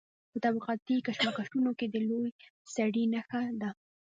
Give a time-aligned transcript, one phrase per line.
[0.31, 2.31] په طبقاتي کشمکشونو کې د لوی
[2.73, 3.69] سړي نښه ده.